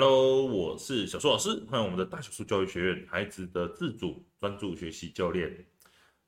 [0.00, 5.52] Hello，我是小树老师，欢迎我们的大小树教育学院孩子的自主专注学习教练。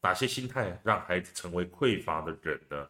[0.03, 2.89] 哪些心态让孩子成为匮乏的人呢？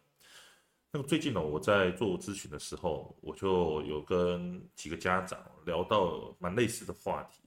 [0.91, 7.43] 那么最近呢，我在做咨询的时候，我就有跟几个家长聊到蛮类似的话题，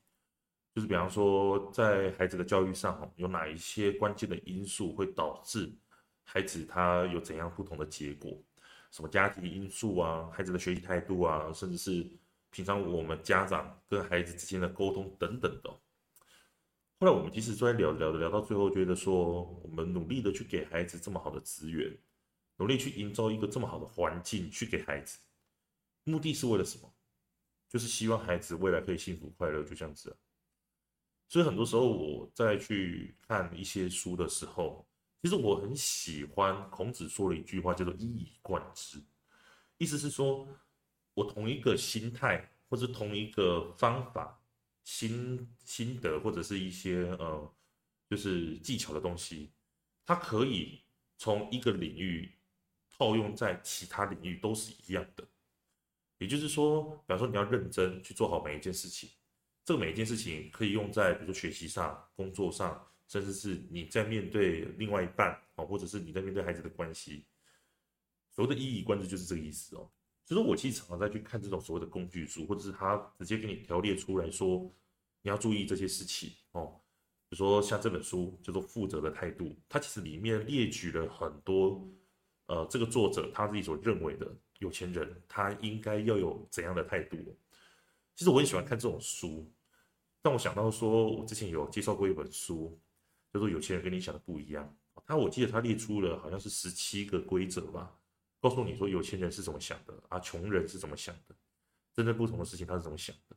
[0.72, 5.76] 就是比方说在孩子的教育上，有哪一些关键的因素会导致
[6.22, 8.40] 孩子他有怎样不同的结果？
[8.92, 12.08] 什么家庭因素啊，孩子的学习态度啊，甚至是。
[12.54, 15.68] 平常我们家长跟孩子之间的沟通等等的，
[17.00, 21.98] 后来我们其实在聊聊聊到最后，觉得说我们努力的去给孩子这么好的资源，
[22.58, 25.18] 努力去营造一个这么好的环境去给孩子，
[26.04, 26.94] 目的是为了什么？
[27.68, 30.16] 就是希望孩子未来可以幸福快乐，就这样子啊。
[31.26, 34.86] 所以很多时候我在去看一些书的时候，
[35.20, 39.02] 其实我很喜欢孔子说了一句话，叫做“一以贯之”，
[39.78, 40.46] 意思是说。
[41.14, 44.42] 我同一个心态，或者同一个方法、
[44.82, 47.54] 心心得，或者是一些呃，
[48.10, 49.52] 就是技巧的东西，
[50.04, 50.82] 它可以
[51.16, 52.36] 从一个领域
[52.90, 55.26] 套用在其他领域，都是一样的。
[56.18, 59.10] 也就是说，比方说你要认真去做好每一件事情，
[59.64, 67.26] 这个每一件事情可以用在比如说学习上、工作上，甚至是你在面对另外一半啊，或者是你在面对孩子的关系，
[68.30, 69.90] 所谓的一以贯之就是这个意思哦。
[70.26, 74.70] 所以说，我其实常常在去看这种所谓的工具书，或者是他直接给你条列出来说，
[75.20, 76.80] 你要注意这些事情哦。
[77.28, 81.86] 比如说像这本书叫做《负责的态度》，它其实里面列举了很多，
[82.46, 84.26] 呃，这个作者他自己所认为的
[84.60, 87.16] 有钱人他应该要有怎样的态度。
[88.14, 89.50] 其实我很喜欢看这种书，
[90.22, 92.80] 但我想到说，我之前有介绍过一本书，
[93.32, 94.64] 叫做《有钱人跟你想的不一样》，
[95.04, 97.92] 他我记得他列出了好像是十七个规则吧。
[98.44, 101.34] 告诉你说，有钱人是怎么想的啊，穷人是怎么想的，
[101.94, 103.34] 真正不同的事情他是怎么想的。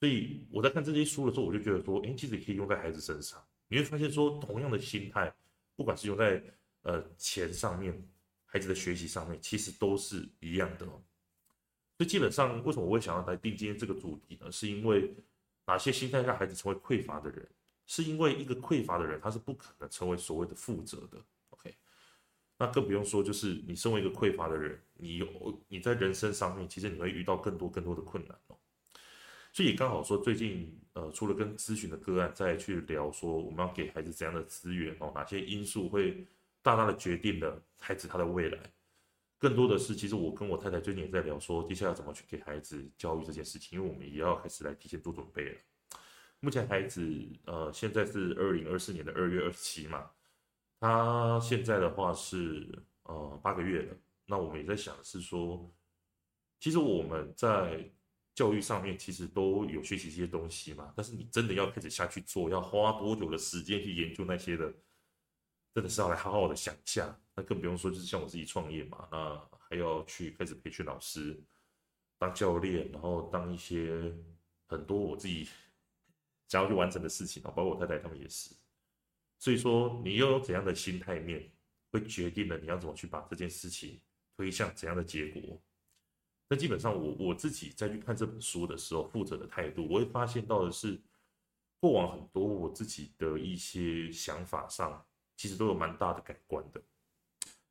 [0.00, 3.44] 所以我在看这些书的时候，我就觉得说，哎，其实也可以用在孩子身上。
[3.68, 5.30] 你会发现说，同样的心态，
[5.76, 6.42] 不管是用在
[6.80, 7.92] 呃钱上面，
[8.46, 10.86] 孩子的学习上面，其实都是一样的。
[10.86, 11.02] 所
[11.98, 14.50] 以基本上，为什么我会想要来定今天这个主题呢？
[14.50, 15.14] 是因为
[15.66, 17.46] 哪些心态让孩子成为匮乏的人？
[17.84, 21.22] 是因为一个匮乏的人，他是不可能成为所谓的负责的。
[22.62, 25.26] 那更不用说，就是你身为一个匮乏的人，你有
[25.66, 28.56] 你在人生上面，其实你会遇到更多更多的困难哦。
[29.52, 36.24] 所以刚好说，最近呃，除了跟咨询的个案再去聊说，我们要给孩子怎样的资源哦，哪些因素会
[36.62, 38.56] 大大的决定了孩子他的未来。
[39.40, 45.58] 更多的是，其实我跟我太太最近也在聊说，接下来怎么去给孩子教育这件事情，因为我们也要开始来提前做准备了。
[46.38, 47.04] 目前孩子
[47.44, 50.08] 呃，现在是二零二四年的二月二十七嘛。
[50.82, 55.72] 他现在的话是呃八个月了，那我们也在想是说，
[56.58, 57.88] 其实我们在
[58.34, 64.74] 教育上面其实都有学习这些东西嘛，但是你真的要开始下去做，要花多久的时间去研究那些的，
[65.72, 67.16] 真的是要来好好的想一下。
[67.36, 71.40] 那更不用说就是像我自己创业嘛，那还要去开始培训老师，
[72.18, 74.12] 当教练，然后当一些
[74.66, 75.46] 很多我自己
[76.48, 78.52] 想要去完成的事情啊，包括我太太他们也是。
[79.42, 81.50] 所以说，你又有怎样的心态面，
[81.90, 84.00] 会决定了你要怎么去把这件事情
[84.36, 85.60] 推向怎样的结果。
[86.48, 90.96] 那基本上我，我自己在去看这本书的时候，负责的态度，我会发现到的是，
[91.80, 95.04] 过往很多我自己的一些想法上，
[95.36, 96.80] 其实都有蛮大的改观的，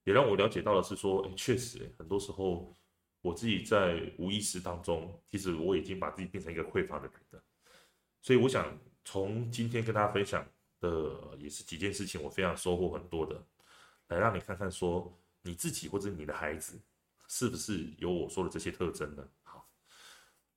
[0.03, 2.75] 也让我了解到的是说，哎，确实，很多时候
[3.21, 7.41] 我自己在无意识当中，其实我已经把自己变成一个匮乏的人了。
[8.21, 10.45] 所以，我想从今天跟大家分享。
[10.81, 13.41] 的也是几件事情，我非常收获很多的，
[14.09, 16.77] 来让你看看说你自己或者你的孩子
[17.29, 19.25] 是不是有我说的这些特征呢？
[19.43, 19.65] 好，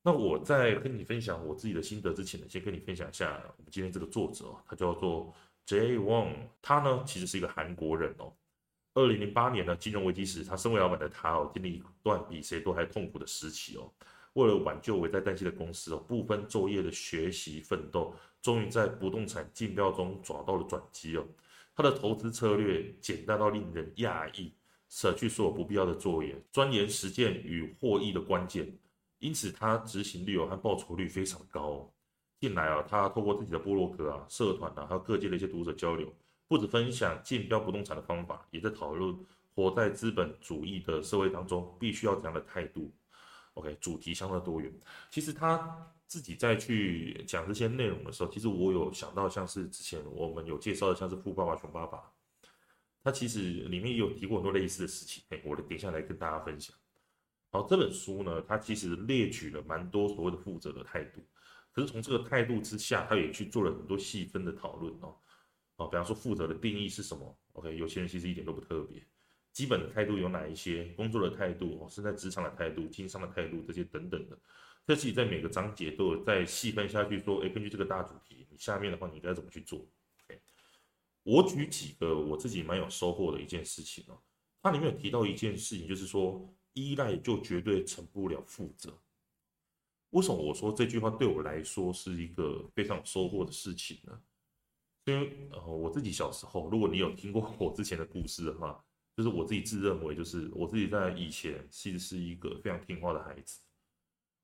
[0.01, 5.33] 那我在跟你分享我自己的心得之前呢，先跟你分享一下我们今天这个作者哦，他叫做
[5.65, 8.33] Jay Wong 他呢其实是一个韩国人哦。
[8.93, 13.91] 二零零八年呢金融危机时，他身为老板的他哦，经历一段比谁都还痛苦的时期哦。
[14.33, 18.13] 为了挽救危在旦夕的公司哦，不分昼夜的学习奋斗，
[18.45, 21.25] 终于在不动产竞标中找到了转机哦。
[21.75, 24.53] 他的投资策略简单到令人讶异，
[24.87, 28.71] 舍去所有不必要的作业，钻研实践与获益的关键，
[29.17, 31.91] 因此他执行率和报酬率非常高。
[32.39, 36.13] 近来啊，他透过自己的部落格啊、社团啊，还有各界的一些读者交流，
[36.47, 39.17] 不止分享竞标不动产的方法，也在讨论
[39.55, 42.93] 活在资本主义的社会当中，必须要怎样的态度。
[43.55, 44.71] OK，主题相当多元。
[45.09, 51.97] 其实他自己再去讲这些内容的时候，其实我有想到，像是之前我们有介绍的，像是《富爸爸穷爸爸》，
[53.03, 55.21] 他其实里面也有提过很多类似的事情。
[55.27, 56.73] 哎，我等一下来跟大家分享。
[57.51, 61.21] 好，这本书呢，它其实列举了蛮多所谓的负责的态度，
[61.73, 65.17] 可是从这个态度之下，他也去做了很多细分的讨论哦。
[65.75, 69.05] 哦，比方说负责的定义是什么？OK，有些人其实一点都不特别。
[69.51, 70.85] 基本的态度有哪一些？
[70.95, 74.37] 工作的态度哦，是在职场的态度、经商的态度这些等等的，
[74.85, 79.85] 这其实在每个章节都有再细分下去说，哎，根据这个大主题，你下面的话你应该怎么去做
[81.23, 84.21] 我举几个我自己蛮有收获的一件事情哦，
[84.61, 88.95] 它里面有提到一件事情，就是说依赖就绝对成不了负责。
[90.11, 94.21] 为什么我说这句话对我来说是一个非常有收获的事情呢？
[95.05, 98.83] 因为呃，我自己小时候，如果你有听过我之前的故事的话。
[99.17, 103.61] 就是我自己自认为，就是我自己在以前其实是一个非常听话的孩子。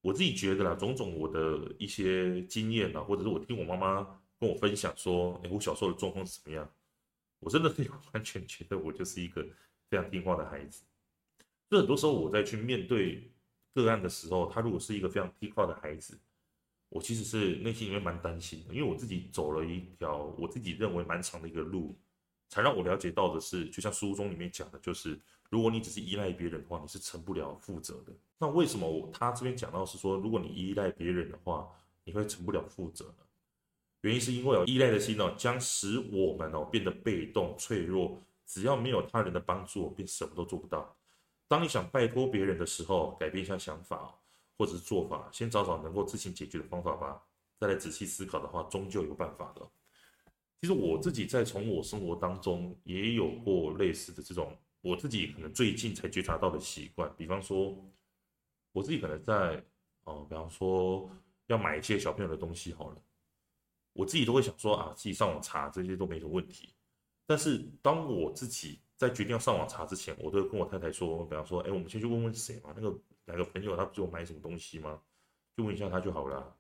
[0.02, 6.70] 我自己觉得啦，种种我的一些经验啊，或者是我听我妈妈跟我分享说，哎，我小时候的状况是怎么样？
[7.40, 9.46] 我真的是 完全觉得我就是一个
[9.90, 10.84] 非常听话的孩子。
[11.70, 13.32] 就很多时候我在去面对
[13.74, 16.20] 个案的时候，他如果是一个非常听话的孩子，
[16.90, 21.98] 我其实是内心里面蛮担心的，因为我自己走了一条我自己认为蛮长的一个路。
[22.50, 25.18] 才让我了解到的是，就像书中里面讲的，就是
[25.52, 28.12] 如果你只是依赖别人的话，你是成不了负责的。
[28.40, 31.70] 那为什么我他这边讲到是说，如果你依赖别人的话，
[32.06, 33.26] 你会成不了负责呢？
[34.02, 38.20] 原因是因为哦，依赖的心哦，将使我们哦变得被动脆弱。
[38.48, 40.98] 只要没有他人的帮助，便什么都做不到。
[41.48, 44.18] 当你想拜托别人的时候，改变一下想法
[44.58, 47.22] 或者是做法，先找找能够自行解决的方法吧。
[47.60, 49.62] 再来仔细思考的话，终究有办法的。
[50.60, 57.12] 其实我自己在从我生活当中也有过类似的这种，我自己可能最近才觉察到的习惯。
[57.16, 57.76] 比方说，
[58.72, 59.64] 我自己可能在，
[60.04, 61.10] 哦、比方说
[61.48, 63.02] 要买一些小朋友的东西好了，
[63.94, 66.74] 我自己都会想说啊，自己上网查这些都没什么问题。
[67.26, 75.02] 但是当我自己在决定要上网查之前，我都会跟我太太说，比方说，哎，我们先去问问谁嘛，那个哪个朋友他不是有买什么东西吗？
[75.56, 76.58] 就问一下他就好了。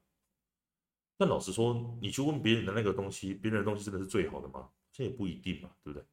[1.17, 4.69] 但老实说，你去问别人的那个东西，别人的东西真的是最好的吗？
[4.91, 6.05] 这也不一定嘛，对不对？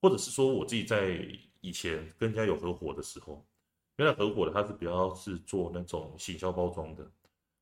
[0.00, 1.18] 或者是说，我自己在
[1.60, 3.46] 以前跟人家有合伙的时候，
[3.96, 7.10] 原来合伙的他是比较是做那种行销包装的，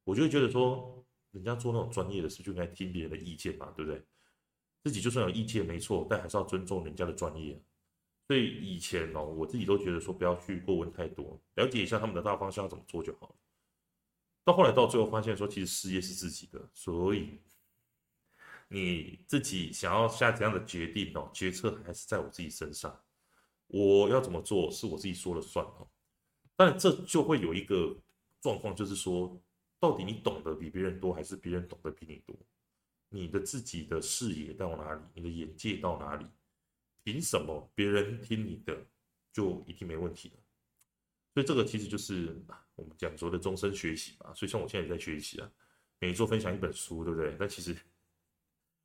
[0.04, 4.02] 我就会觉得说，人家做那种专业的事，就应该听别人的意见嘛，对不对？
[4.82, 7.58] 自己就算有意见没错，但还是要尊重人家的专业。
[8.26, 13.34] 所以以前哦，我自己都觉得说，不要去过问太多，了解一下他们的大方向怎么做就好了。
[14.44, 17.40] 到后来到最后发现说，其实事业是自己的，所以
[18.69, 23.00] 你自己想要下怎样的决定哦，决策还是在我自己身上。
[23.66, 25.88] 我要怎么做是我自己说了算哦。
[26.56, 27.96] 但这就会有一个
[28.40, 29.40] 状况，就是说，
[29.81, 32.37] 到底你懂得比别人多，还是别人懂得比你多？
[33.08, 35.00] 你的自己的视野到哪里？
[35.14, 36.26] 你的眼界到哪里？
[37.02, 38.87] 凭什么别人听你的
[39.32, 40.37] 就一定没问题了？
[41.34, 42.40] 所以这个其实就是
[42.76, 44.32] 我们讲说的终身学习嘛。
[44.34, 45.50] 所以像我现在也在学习啊，
[45.99, 47.37] 每周分享一本书，对不对？
[47.38, 47.76] 但其实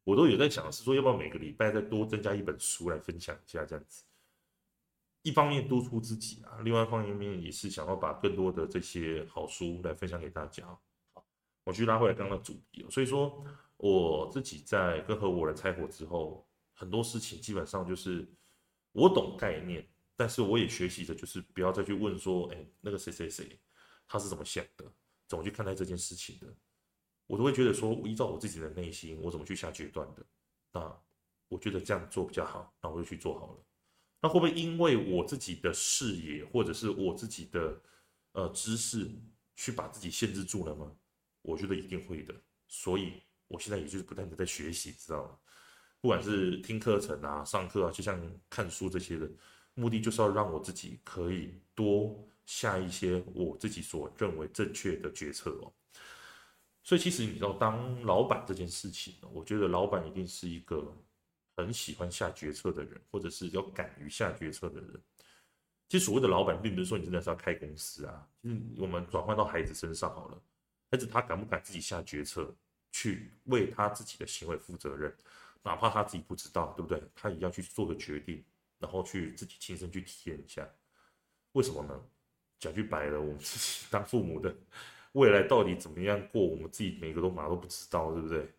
[0.04, 4.04] 我都有在想，是说要不要每个礼拜再多增加一本书来分享一下这样子。
[5.22, 10.66] 一方面督促自己啊，另外一方面也是想要把更多的这些好书来分享给大家。
[11.64, 12.86] 我去拉回来刚刚的主题。
[12.90, 13.44] 所以说
[13.78, 18.28] 我自己在跟合伙人拆伙之后，很多事情基本上就是
[18.92, 19.88] 我懂概念。
[20.16, 23.58] 但是我也学习着，就是不要再去问说，哎，那个谁谁谁，
[24.06, 24.84] 他是怎么想的，
[25.30, 26.48] 怎么去看待这件事情的，
[27.30, 30.26] 我都会觉得说，依照我自己的内心，我怎么去下决断的，
[30.74, 31.00] 那
[31.48, 33.64] 我觉得这样做比较好，那我就去做好了。
[34.20, 37.80] 那会不会因为我自己的视野或者是我自己的
[38.32, 39.08] 呃知识，
[39.56, 40.92] 去把自己限制住了吗？
[41.44, 42.34] 我觉得一定会的。
[42.68, 43.14] 所以
[43.48, 45.38] 我现在也就是不断的在学习，知道吗？
[46.02, 48.20] 不管是听课程啊、上课啊，就像
[48.50, 49.30] 看书这些的。
[49.76, 55.72] 目的就是要让我自己可以多下一些我自己所认为正确的决策哦。
[56.84, 60.96] 所以其实你知道，当老板这件事情，我觉得老板一定是一个
[61.56, 65.02] 很喜欢下决策的人，或者是要敢于下决策的人。
[65.88, 68.28] 其实所谓的老板，并不是说你真的是要开公司啊。
[68.42, 70.42] 其实我们转换到孩子身上好了，
[70.92, 72.56] 孩子他敢不敢自己下决策，
[72.92, 75.16] 去为他自己的行为负责任，
[75.64, 77.02] 哪怕他自己不知道，对不对？
[77.16, 78.44] 他也要去做个决定。
[78.82, 80.66] 然后去自己亲身去体验一下，
[81.52, 82.02] 为什么呢？
[82.60, 84.56] 讲句白了，我们自己当父母的，
[85.14, 88.54] 未来到底怎么样过，我们自己每个都马都不知道，对不对？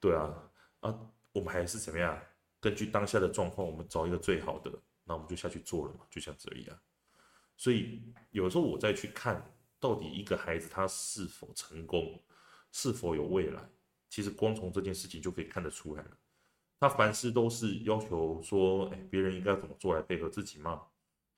[0.00, 0.50] 对啊，
[0.80, 0.98] 啊，
[1.32, 2.20] 我们还是怎么样？
[2.60, 4.72] 根据当下的状况，我们找一个最好的，
[5.04, 6.78] 那我们就下去做了嘛，就像这样。
[7.56, 9.42] 所以有时候我再去看，
[9.78, 12.20] 到底一个孩子他是否成功，
[12.72, 13.62] 是否有未来，
[14.08, 16.10] 其实光从这件事情就可以看得出来了。
[16.78, 20.82] 他凡事都是要求说，哎，别人应该怎么做来配合自己吗？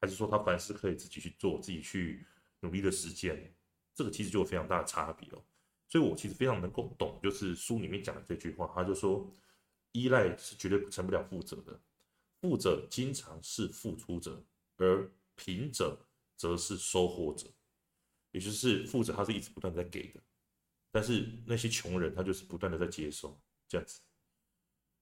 [0.00, 2.26] 还是说他凡事可以自己去做，自己去
[2.60, 3.54] 努力的实践，
[3.98, 5.42] 这个其实就有非常大的差别哦。
[5.88, 9.28] 所以我其实非常能够懂，就是书里面讲的这句话，他就说，
[9.90, 11.80] 依赖是绝对成不了富者的，
[12.40, 14.40] 富者经常是付出者，
[14.76, 15.98] 而贫者
[16.36, 17.48] 则是收获者，
[18.30, 20.20] 也就是富者他是一直不断在给的，
[20.92, 23.36] 但是那些穷人他就是不断的在接收，
[23.66, 24.00] 这样子，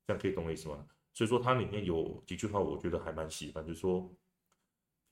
[0.07, 0.89] 这样可以懂我意思吗？
[1.13, 4.15] 所以说它里面有几句话，我觉得还蛮喜欢，就是说，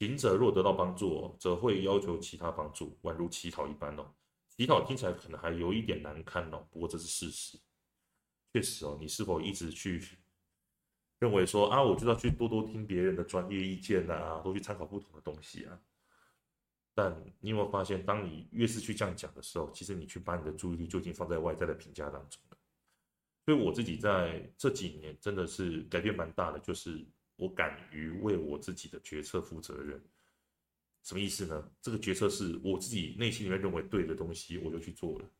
[0.06, 4.14] 行者若得到帮助，则会要求其他帮助，宛如乞讨一般哦。
[4.50, 7.58] 乞讨听起来可能还有一点难堪哦，不过这是事实。
[8.52, 10.00] 确实哦，你是否一直去
[11.18, 15.80] 认为说啊，我就要去多多听别人的专业意见啊，多去参考不同的东西啊？
[16.94, 22.56] 但你有没有发现，当你越是去这样讲的时候，其实你去把你的注意力就已经放在外在的评价当中了。
[23.44, 27.04] 所以我自己在这几年真的是改变蛮大的，就是
[27.36, 30.02] 我敢于为我自己的决策负责任。
[31.02, 31.70] 什么意思呢？
[31.82, 35.30] 这个决策是我自己内心里面认为对的东西，我就去做了。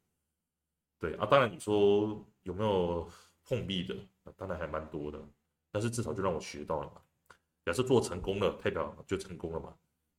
[0.99, 3.11] 对啊，当然你说有没有
[3.45, 3.97] 碰壁的？
[4.37, 5.23] 当然还蛮多的，
[5.71, 7.01] 但是至少就让我学到了嘛。
[7.65, 9.75] 假设做成功了，代表就成功了嘛。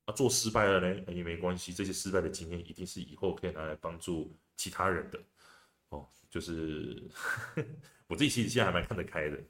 [0.05, 5.23] 啊，做失败了呢，也没关系，这些失败的经验一定是以后可以拿来帮助其他人的。
[5.89, 7.03] 哦，就是
[8.07, 9.43] 我自己其实现在还蛮看得开的。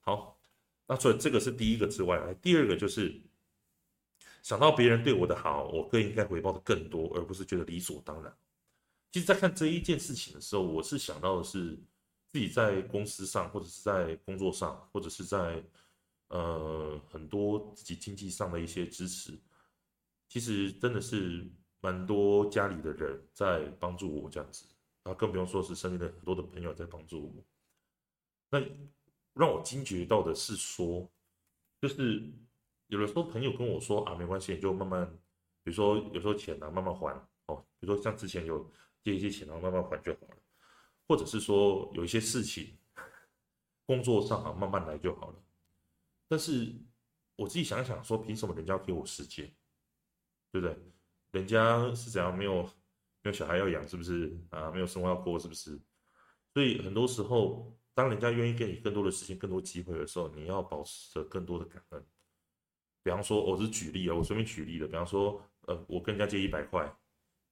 [0.00, 0.37] 好，
[0.88, 3.20] 那除了这个是第一个之外，第二个就是。
[4.40, 8.34] 想到别人对我的好，我更应该回报的更多，而不是觉得理所当然。
[9.10, 11.76] 其实，在看这一件事情的时候，我是想到的是
[12.32, 15.62] 自己在公司上，或者是在工作上，或者是在
[16.28, 19.38] 呃很多自己经济上的一些支持。
[20.28, 21.46] 其实真的是
[21.80, 24.64] 蛮多家里的人在帮助我这样子，
[25.02, 27.44] 然后更不用说是身边的很多的朋友在帮助我。
[28.50, 28.60] 那
[29.38, 31.08] 让我惊觉到的是说，
[31.80, 32.30] 就是。
[32.90, 35.06] 有的时候朋友跟我说啊，没关系，你就慢慢，
[35.62, 37.14] 比如说有时候钱啊，慢慢还
[37.44, 37.62] 哦。
[37.78, 38.66] 比如说像之前有
[39.04, 40.36] 借一些钱，然后慢慢还就好了。
[41.06, 42.78] 或者是说有一些事情，
[43.84, 45.36] 工作上啊，慢慢来就好了。
[46.28, 46.74] 但是
[47.36, 49.44] 我自己想想说，凭什么人家给我时间？
[50.50, 50.74] 对不对？
[51.32, 54.70] 人家是怎样没有没有小孩要养，是不是啊？
[54.70, 55.78] 没有生活要过，是不是？
[56.54, 62.06] 所以很多时候，当人家愿意给你更多的时间、更多机会的时候，你要保持着更多的感恩。
[63.02, 64.86] 比方说，我是举例啊，我随便举例的。
[64.86, 66.96] 比方说，呃，我跟人家借一百块，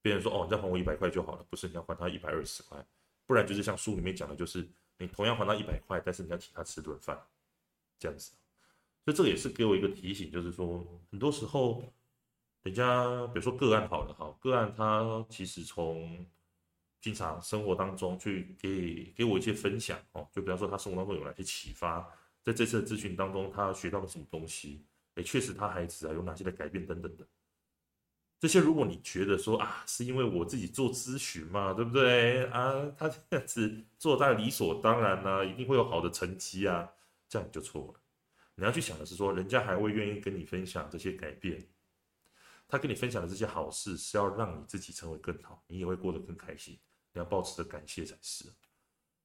[0.01, 2.81] 别人说，哦，你再还我一百块就好了，不是你要还他一百二十块，
[3.25, 4.65] 不然就是像书里面讲的，就是
[4.97, 7.21] 你同样还他一百块，但是你要请他吃顿饭，
[7.99, 8.31] 这样子。
[9.03, 11.83] 所以这个也是给我一个提醒，就是说，很多时候，
[12.63, 16.25] 人家比如说个案好了哈，个案他其实从
[16.99, 22.05] 平常生活当中去给给我一些分享哦，就比方说他生活当中有哪些启发，
[22.43, 24.83] 在这次的咨询当中他学到了什么东西。
[25.15, 27.25] 哎，确实，他孩子啊有哪些的改变等等的，
[28.39, 32.91] 这些如果你觉得说啊，是因为我自己做咨询嘛，对不对啊？
[32.95, 36.87] 他这样子做在理所当然呢、一定会有好的成绩啊，
[37.27, 37.99] 这样你就错了。
[38.53, 41.67] 你要去想的是说，人家还会愿意跟你分享这些改变，
[42.67, 46.77] 他跟你分享的这些好事是要让你自己成为更好，你也会过得更开心。
[47.17, 48.45] 要抱持着感谢才是。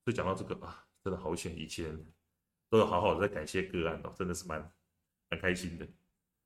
[0.04, 1.98] 所以讲到这个啊，真的好险，以前
[2.68, 4.72] 都有好好的在感谢个案哦，真的是蛮。
[5.30, 5.88] 蛮开心的，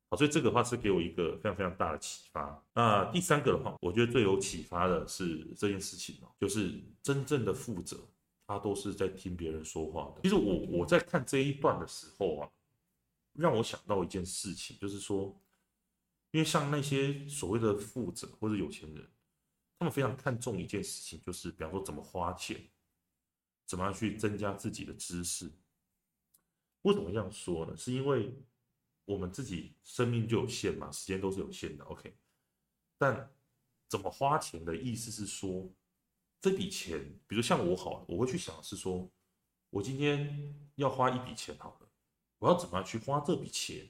[0.08, 2.64] 好，所以这个话是给我一个非常非常大的启发。
[2.72, 7.98] 那第三个的话，我觉得最有启发的是这件事情哦，就是真正的富者，
[8.46, 10.22] 他都是在听别人说话的。
[10.22, 12.48] 其实我我在看这一段的时候啊，
[13.32, 15.36] 让我想到一件事情，就是说，
[16.30, 19.04] 因为像那些所谓的富者或者有钱人，
[19.78, 22.70] 他们非常看重一件事情，就是比方说怎么花钱，
[23.66, 25.50] 怎么样去增加自己的知识。
[26.82, 27.76] 为什么这样说呢？
[27.76, 28.32] 是因为
[29.04, 32.16] 我们自己生命就有限嘛，时间都是有限的，OK。
[32.96, 33.30] 但
[33.88, 35.68] 怎么花钱的意思是说，
[36.40, 39.10] 这笔钱，比如像我好，我会去想是说，
[39.70, 41.88] 我今天要花一笔钱好了，
[42.38, 43.88] 我要怎么样去花这笔钱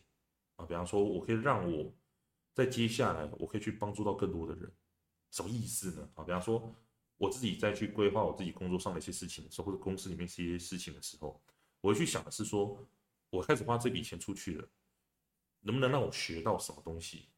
[0.56, 0.66] 啊？
[0.66, 1.94] 比方说，我可以让我
[2.54, 4.72] 在接下来，我可以去帮助到更多的人，
[5.36, 6.08] 什么意思呢？
[6.14, 6.74] 啊，比方说，
[7.18, 11.38] 我自己再去规划我自己工作上的一些事情的时候，或者公司里面一些事情的时候，
[11.82, 12.82] 我会去想的是说，
[13.28, 14.66] 我开始花这笔钱出去了。
[15.60, 17.28] 能不能让我学到什么东西？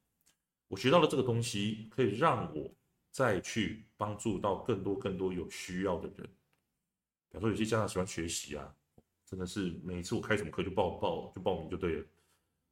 [0.69, 2.71] 我学到了这个东西，可以让我
[3.11, 6.31] 再去帮助到更多更多有需要的人。
[7.31, 8.73] 比方说，有些家长喜欢学习啊，
[9.27, 12.07] 真的是每次我开什么课就报报就报名就对了。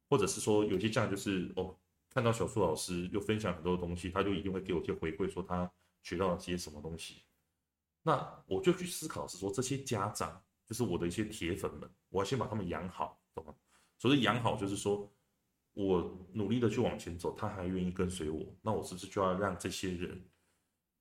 [0.09, 1.75] 或者是说，有些家长就是哦，
[2.17, 5.71] 看到小树老师又分享很多东西，他就一定会给我一些回馈，说他
[6.01, 7.21] 学到了些什么东西。
[8.01, 13.53] 那我就去思考是说，这些家长就是我的一些铁粉们，我要先把他们养好，懂吗？
[13.99, 15.07] 所谓养好就是说。
[15.73, 20.27] 我努力的去往前走，他还愿意跟随我，那我是不是就要让这些人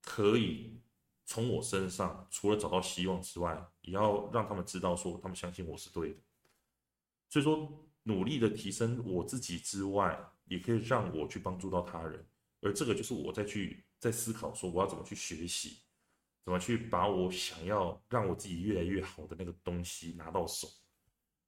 [0.03, 0.79] 可以
[1.25, 6.19] 从我身上除了找到希望之外，也要让他们知道说他们相信我是对的。
[7.31, 12.25] 所以说，努力的提升我自己之外，也可以让我去帮助到他人，
[12.63, 15.79] 而这个就是我在去在思考说我要怎么去学习，
[16.45, 20.69] 怎么去把我想要让我自己越来越好的那个东西拿到手。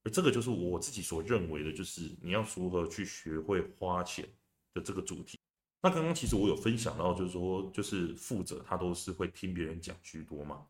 [0.04, 4.28] 而这个就是我自己所认为的，就是你要如何去学会花钱
[4.72, 5.38] 的这个主题。
[5.80, 10.66] 那刚刚其实我有分享到，就是说，就是富者他都是会听别人讲居多嘛。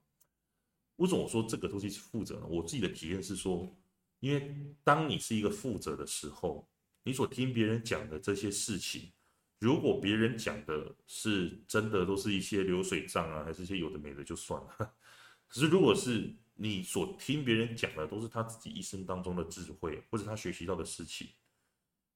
[0.96, 2.46] 为什么我说这个东西是富者呢？
[2.46, 3.74] 我自己的体验是说，
[4.20, 6.68] 因为当你是一个富者的时候，
[7.04, 9.12] 你所听别人讲的这些事情，
[9.58, 14.94] 如果别人讲的是真的，都是一些流水账啊，还是一些有的没的就算了。
[15.48, 21.30] 可是如果是你所听别人讲的都是他自己一生当中的智慧，或者他学习到的事情，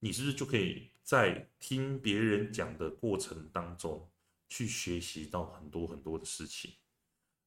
[0.01, 4.11] 你是不是就可以在听别人讲的过程当中
[4.49, 6.75] 去学习到很多很多的事情？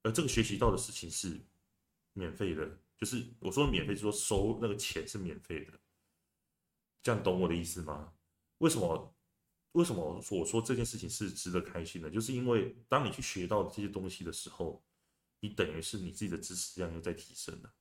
[0.02, 1.40] 而这个学习到的事情是
[2.14, 5.74] 免费的，就是我说免费，是说收那个钱是免费的。
[7.06, 8.12] 这样懂我的意思吗？
[8.58, 9.16] 为什么？
[9.74, 12.10] 为什么我说这件事情是值得开心的？
[12.10, 14.84] 就是因为当你去学到这些东西的时候。
[15.42, 17.72] 你等于是你自己的知识量又在提升了，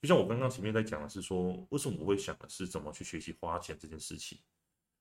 [0.00, 4.38] 就像我刚刚前面在讲的是说，为什么我会想的是怎么去学习花钱这件事情，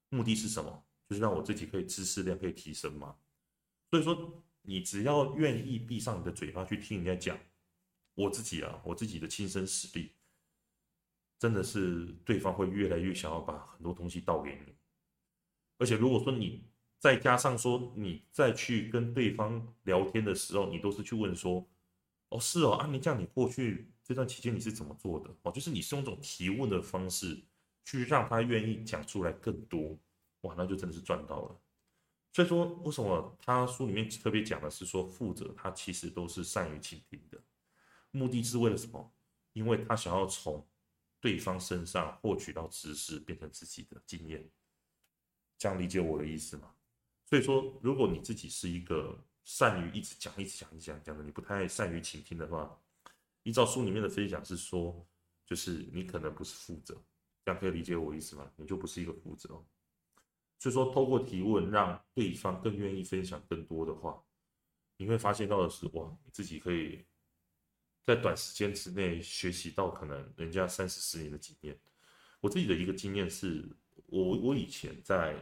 [0.07, 0.83] 目的是什么？
[1.07, 3.15] 就是让我自己可以知识量可以提升嘛。
[3.91, 7.39] 所以说，你只要愿意闭上你的嘴巴去听人家讲，
[8.15, 10.15] 我自己啊，我自己的亲身实力，
[11.39, 14.75] 真的是对方会越来越想要把很多东西倒给你，
[15.79, 16.69] 而且如果说你。
[17.01, 21.65] 再加上说，你再去跟对方聊天的时候，你都是去问说，
[22.27, 25.33] 哦，是哦，啊，你这样，你过去这段期间你是怎么做的？
[25.43, 27.41] 哦，就是你是用这种提问的方式
[27.85, 29.97] 去让他愿意讲出来更多，
[30.41, 31.57] 哇，那就真的是赚到了。
[32.33, 37.41] 所以说，为什么他书里面特别讲的是说，富者他其实都是善于倾听的，
[38.11, 39.13] 目的是为了什么？
[39.53, 40.67] 因为他想要从
[41.19, 44.49] 对方身上获取到知识，变成自己的经验。
[45.57, 46.73] 这样理解我的意思吗？
[47.25, 52.81] 所以说，如果你自己是一个善于一直讲、一直讲、一直讲讲的，你不太善于倾听的话，
[53.43, 55.05] 依照书里面的分享是说，
[55.45, 56.95] 就是你可能不是负责，
[57.43, 58.51] 这样可以理解我意思吗？
[58.55, 59.49] 你就不是一个负责。
[60.59, 64.23] 所以说，透过提问让对方更愿意分享更多的话，
[64.97, 67.05] 你会发现到的是，哇，你自己可以
[68.05, 71.79] 在短时间之内学习到可能人家三四十年的经验。
[72.39, 73.67] 我自己的一个经验是，
[74.07, 75.35] 我我以前在。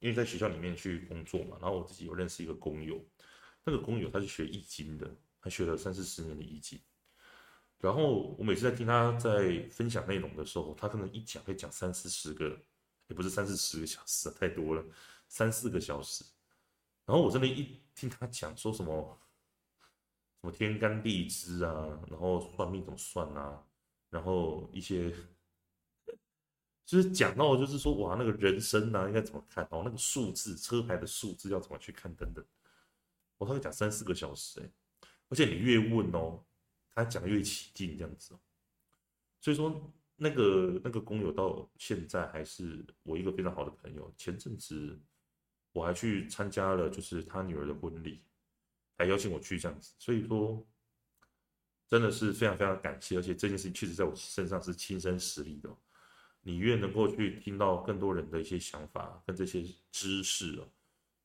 [0.00, 3.02] 因为在学校里面去工作嘛，然后我自己有认识一个工友，
[3.64, 6.78] 那个工友他是学易经的，他学了三四十年的易经。
[7.78, 12.50] 然后我每次在听他在分享内容的时候，他可能一讲可以讲三四十个，
[13.06, 14.84] 也不是三四十个小时，太多了，
[15.26, 16.22] 三四个小时。
[17.06, 19.18] 然后我真的，一听他讲说什么
[20.44, 23.64] 什么天干地支啊，然后算命怎么算啊，
[24.10, 25.10] 然后一些。
[26.84, 29.66] 就是讲到，就是说，哇，那个人生呢、啊，应该怎么看？
[29.70, 32.14] 哦，那个数字，车牌的数字要怎么去看？
[32.14, 32.44] 等等，
[33.38, 34.70] 我他会讲三四个小时，哎，
[35.30, 36.44] 而且你越问哦，
[36.90, 38.38] 他讲越起劲，这样子。
[39.40, 44.12] 所以说，那个那个工友到现在还是我一个非常好的朋友。
[44.18, 45.00] 前阵子
[45.72, 48.22] 我还去参加了，就是他女儿的婚礼，
[48.96, 49.92] 还邀请我去这样子。
[49.98, 50.66] 所以说，
[51.88, 55.70] 真的是非常非常感谢，而且这件事情确实在我身上是亲身实力的。
[56.46, 60.68] 你越能够去听到更多人的一些想法跟这些知识哦，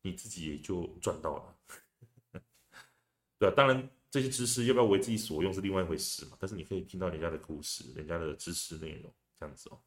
[0.02, 2.40] 你自己也就赚到了，
[3.38, 6.38] 对啊，当然这些知识要不要为自己所用是另外一回事嘛。
[6.40, 9.82] 但是你可以听到人家的故事、人家的知识内容这样子哦。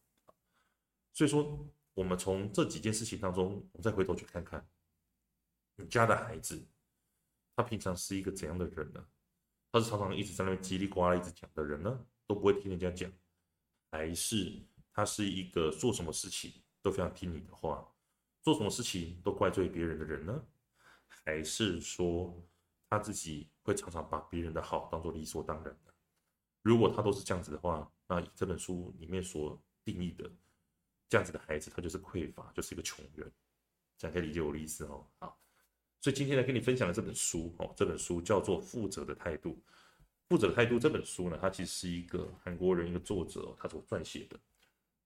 [1.15, 4.63] 所以说，我们从这几件事情当中，我们再回头去看看，
[5.77, 6.63] 你家的孩子，
[7.55, 9.07] 他平常是一个怎样的人呢？
[9.71, 13.11] 他是常常一直在那边叽里呱啦一直讲的人呢，都不会听人家讲，
[13.91, 14.63] 还是？
[14.95, 17.91] 他是一个做什么事情都非常听你的话，
[18.43, 20.45] 做什么事情都怪罪别人的人呢？
[21.09, 22.47] 还是说
[22.91, 25.95] 他自己会常常把别人的好当做理所当然的？
[26.61, 30.31] 如果他都是这样子的话，那这本书里面所定义的
[31.09, 33.33] 这样子的孩子，他就是匮乏，就是一个穷人。
[33.97, 35.09] 这样可以理解我的意思哦。
[35.21, 35.41] 好，
[36.03, 39.51] 所以今天来跟你分享的这本书哦，这本书叫做《负责的态度》。
[40.29, 44.37] 《负责的态度》这本书呢，它其实是一个韩国人一个作者他所撰写的。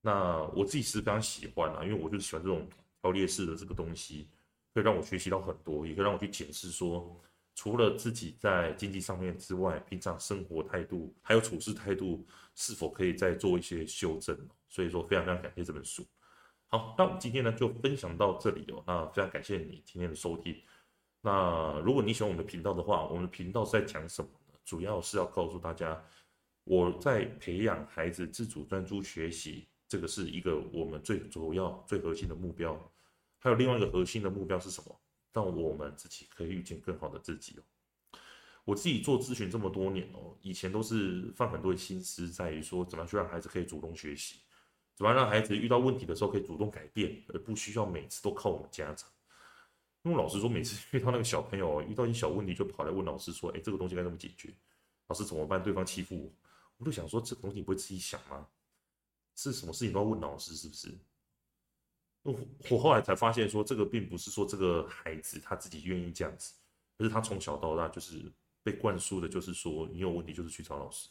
[0.00, 2.66] 那我自己是非常喜欢啊，因为我就是喜欢这种
[3.02, 4.30] 条列式的这个东西，
[4.72, 7.20] 会让我学习到很多，也可以让我去检视说，
[7.54, 14.35] 除了自己在经济上面之外，平常生活态度还有处事态度是否可以再做一些修正。
[14.68, 16.06] 所以说，非常非常感谢这本书。
[16.68, 18.82] 好，那我们今天呢就分享到这里哦。
[18.87, 20.56] 那非常感谢你今天的收听。
[21.26, 24.54] 那如果你喜欢我们的频道的话，我们的频道是在讲什么呢？
[24.64, 26.00] 主要是要告诉大家，
[26.62, 32.80] 我在培养孩子自主专注学习，这个是一个我们最主要、最核心的目标。
[33.40, 35.00] 还有另外一个核心的目标是什么？
[35.32, 37.62] 让我们自己可以遇见更好的自己哦。
[38.64, 44.42] 我自己做咨询这么多年哦，以前都是放很多心思在于说，怎么样去让孩子可以主动学习，
[44.94, 49.10] 怎么样让孩子遇到问题的时候可以主动改变，而不需要每次都靠我们家长。
[50.07, 54.55] 因为老师说，每次 遇到那个小朋友遇到一些小问题，就跑来问老师说：“哎，这个东西该怎么解决？”
[55.09, 55.61] 老师怎么办？
[55.61, 56.33] 对方欺负我，
[56.79, 58.47] 我就想说，这个东西你不会自己想吗？
[59.35, 60.97] 是什么事情都要问老师，是不是？
[62.23, 62.35] 我
[62.71, 66.55] 我后来才发现说，这个并不是说这个孩子他自己愿意这样子，
[66.99, 68.33] 而是他从小到大就是。
[68.66, 71.09] 被灌输的就是说，你有问题就是去找老师，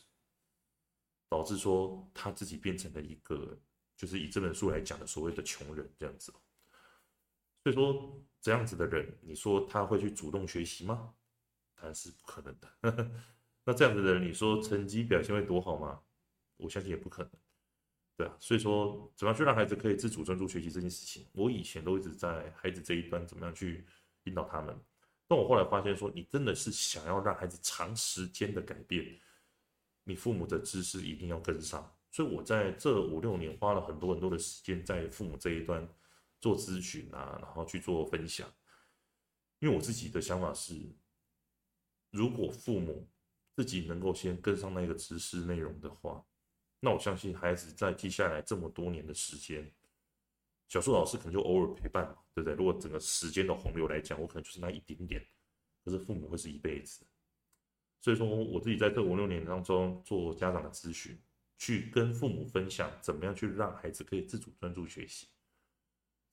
[1.29, 3.57] 导致说他自己变成了一个，
[3.95, 6.33] 就是以这本书来讲的所谓的穷人这样子。
[7.65, 11.15] 所以说这样子的人，你说他会去主动学习吗？
[11.73, 13.11] 当然是不可能的。
[13.65, 15.99] 那这样子的人，你说成绩表现会多好吗？
[16.57, 17.31] 我相信也不可能。
[18.15, 23.83] 对啊，所以说怎么样去让孩子可以自主专注学习这件事情，我以前都一直在孩子这一端怎么样去
[24.25, 24.79] 引导他们。
[25.27, 29.19] 但我后来发现，说你真的是想要让孩子长时间的改变，
[30.03, 31.91] 你父母的知识一定要跟上。
[32.11, 35.85] 所以我在这五六年花了很多很多的时间在父母这一端
[36.45, 38.47] 做咨询啊，然后去做分享。
[39.57, 40.95] 因为我自己的想法是，
[42.11, 43.09] 如果父母
[43.55, 46.23] 自己能够先跟上那个知识内容的话，
[46.79, 49.73] 那我相信孩子在接下来这么多年的时间。
[50.67, 52.53] 小树老师可能就偶尔陪伴嘛，对不对？
[52.53, 55.25] 如果整个时间的洪流来讲，我可能就是那一点点，
[55.83, 57.03] 可是父母会是一辈子。
[58.01, 61.19] 所以说，我自己在这五六年当中做家长的咨询，
[61.57, 65.27] 去跟父母分享怎么样去让孩子可以自主专注学习，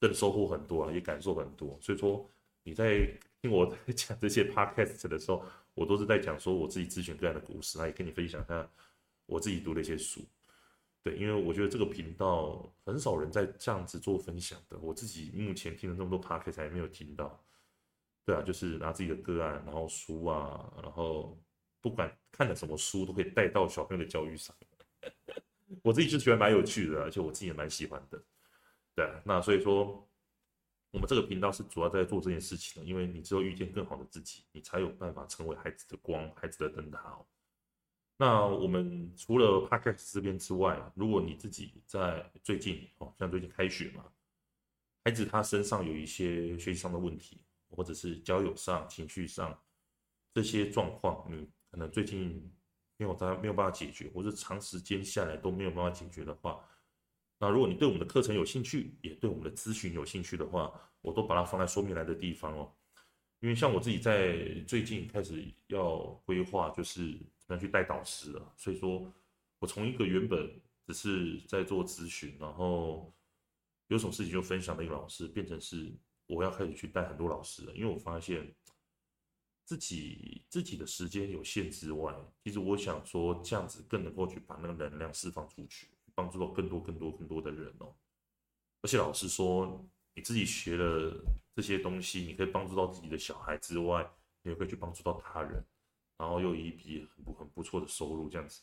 [0.03, 1.79] 真的收获很多啊，也感受很多。
[1.81, 2.29] 所以说，
[2.65, 3.09] 你在
[3.41, 8.69] 听我在讲这些 podcast 的时候，我都是在讲说我自己咨询个案的故事，那也跟你分享一下
[9.27, 10.21] 我自己读的一些书。
[11.05, 14.77] 对，因为我觉得这个频道很少人在这样子做分享的。
[14.81, 17.41] 我自己目前听了这么多 podcast 还没有听到。
[18.25, 21.39] 对啊，就是拿自己的个案，然后书啊，然后
[21.81, 24.53] 不管看了什么书，都可以带到小朋友的教育上。
[25.85, 28.21] 我自己就觉得蛮有趣的，而且我自己也蛮喜欢的。
[28.95, 30.07] 对，那所以说，
[30.91, 37.27] 我们这个频道是主要在做这件事情的，因为你只有遇见更好的自己，你才有办法成为孩子的光，孩子的灯塔哦。
[38.19, 44.05] 那我们除了 Podcast 这边之外，如果你自己在最近哦，像最近开学嘛，
[45.05, 49.59] 孩子他身上有一些学习上的问题，或者是交友上、情绪上
[50.35, 52.53] 这些状况，你可能最近
[52.99, 56.63] 没有他没有办法解决，或者长时间下来都没有办法解决的话，
[57.43, 62.73] 那如果你对我们的课程有兴趣，也对我们的咨询有兴趣的话，我都把它放在说明栏的地方哦。
[63.41, 67.19] 因为像我自己在最近开始要规划，就是。
[67.61, 69.13] 去带导师了，所以说，
[69.59, 73.13] 我从一个原本只是在做咨询，然后
[73.89, 75.93] 有什么事情就分享的一个老师，变成是
[76.27, 77.77] 我要开始去带很多老师了。
[77.77, 78.51] 因为我发现
[79.67, 87.95] 自己自己的时间有限之外，其实我想说这样子更能够去把那个能量释放出去，帮助到更多更多更多的人哦。
[88.83, 94.11] 而且老师说，你自己学了这些东西，你可以帮助到自己的小孩之外，
[94.43, 95.65] 你也可以去帮助到他人。
[96.19, 98.63] 然后又一笔很不很不错的收入，这样子，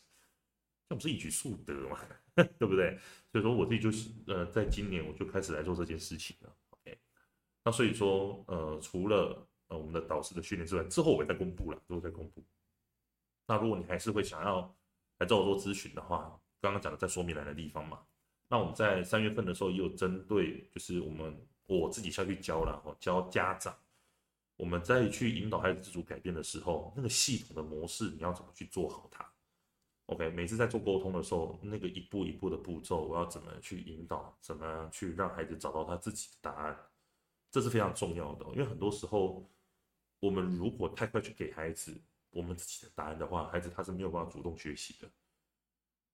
[0.88, 1.98] 这不是一举数得嘛，
[2.58, 2.98] 对不对？
[3.30, 6.56] 所以说我自己就是呃，在今年我就开始来做这件事情了。
[6.70, 6.98] OK，
[7.62, 12.42] 那所以说呃，除了呃我们的导师的训练之外，之后我也在公布了，之后再公布。
[13.46, 14.74] 那如果你还是会想要
[15.18, 18.00] 来找我做咨询的话，刚刚讲的在说明栏的地方嘛，
[18.48, 23.74] 那我们在三月份的时候也有针对，就是我们我自己下去教了，我教家长。
[24.56, 29.26] 我们再去引导孩子自主改变的时候，那个系统的模式你要怎么去做好它
[30.04, 36.76] ？OK，每次在做沟通的时候，那个一步一步的步骤，我要怎么去引导，怎么去让孩子找到他自己的答案，
[37.50, 38.44] 这是非常重要的。
[38.50, 39.48] 因为很多时候，
[40.18, 45.08] 我们如果太快去给孩子我们自己的答案的话，孩子他是没有办法主动学习的。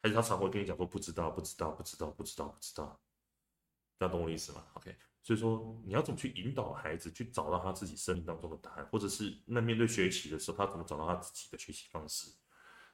[0.06, 3.00] 孩子他常会跟你讲说不知道，不知道，不知道，不知道，不知道，
[3.98, 4.94] 这样懂我的意思吗？OK。
[5.22, 12.30] 所以说，你要怎么去引导孩子去找到他自己生命当中的答案，或者是那面对学习的时候，他怎么找到他自己的学习方式？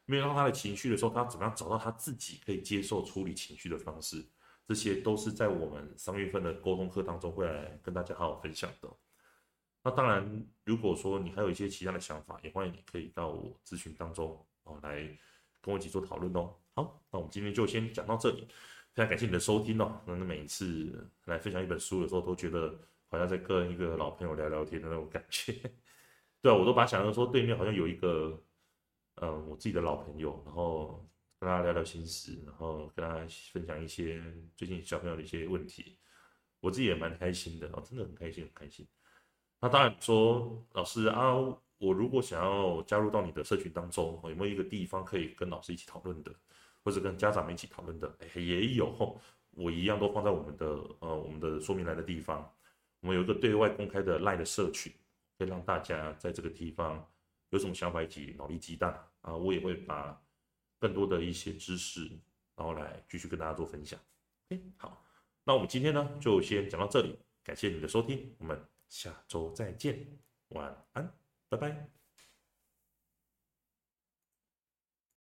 [0.07, 4.27] 面对他的情绪的时候，他怎么样找到他自己可以接受处理情绪的方式？
[4.67, 8.89] 这些都是在我们三月份的沟通课当中会来跟大家好好分享的。
[9.83, 15.01] 那当然，如果说你还有一些其他的想法，也欢迎你可以到我咨询当中哦来
[15.61, 16.55] 跟我一起做讨论哦。
[16.75, 18.49] 好，那我们今天就先讲到这里。
[18.95, 20.01] 非常感谢你的收听哦。
[20.07, 25.53] 那每次来分享一本书的时候，都觉得好像在跟一个老朋友聊聊天的那种感觉。
[26.41, 28.43] 对啊，我都把想象说对面好像有一个，
[29.17, 31.07] 嗯，我自己的老朋友，然后
[31.39, 33.15] 跟他聊聊心事，然后跟他
[33.53, 34.23] 分享一些
[34.57, 35.99] 最近小朋友的一些问题，
[36.61, 38.87] 我自己也蛮开心的哦，真的很开心，很开心。
[39.61, 41.35] 那当然说，老师啊，
[41.79, 46.35] 我如果想要加入到你的社群当中，有没有一个地方可以跟老师一起讨论的，
[46.85, 48.15] 或者跟家长们一起讨论的？
[48.21, 50.67] 哎，也有，我一样都放在我们的
[51.01, 52.51] 呃我们的说明栏的地方。
[53.01, 54.93] 我们有一个对外公开的 LINE 的社群，
[55.39, 57.05] 可以让大家在这个地方
[57.51, 58.93] 有什么想法一起脑力激荡
[59.23, 60.21] 啊，我也会把
[60.79, 62.09] 更多的一些知识，
[62.57, 63.99] 然后来继续跟大家做分享。
[64.51, 65.05] 哎，好，
[65.45, 68.61] 那我们今天呢就先讲到这里，感谢你的收听，我们。
[68.93, 70.07] 下周再见，
[70.49, 71.11] 晚安，
[71.49, 72.02] 拜拜。